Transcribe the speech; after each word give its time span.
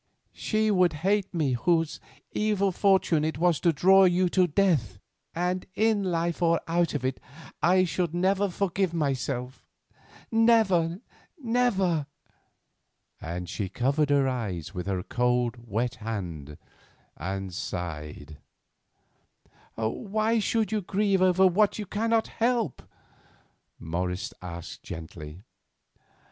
"She 0.33 0.71
would 0.71 0.93
hate 1.05 1.29
me 1.31 1.53
whose 1.53 1.99
evil 2.31 2.71
fortune 2.71 3.23
it 3.23 3.37
was 3.37 3.59
to 3.59 3.71
draw 3.71 4.05
you 4.05 4.29
to 4.29 4.47
death, 4.47 4.97
and 5.35 5.67
in 5.75 6.03
life 6.03 6.41
or 6.41 6.59
out 6.67 6.95
of 6.95 7.05
it 7.05 7.19
I 7.61 7.83
should 7.83 8.11
never 8.11 8.49
forgive 8.49 8.95
myself—never! 8.95 11.01
never!" 11.37 12.07
and 13.21 13.47
she 13.47 13.69
covered 13.69 14.09
her 14.09 14.27
eyes 14.27 14.73
with 14.73 14.87
her 14.87 15.03
cold, 15.03 15.55
wet 15.69 15.93
hand 15.97 16.57
and 17.15 17.53
sighed. 17.53 18.39
"Why 19.75 20.39
should 20.39 20.71
you 20.71 20.81
grieve 20.81 21.21
over 21.21 21.45
what 21.45 21.77
you 21.77 21.85
cannot 21.85 22.25
help?" 22.25 22.81
asked 22.81 22.91
Morris 23.79 24.33
gently. 24.81 25.43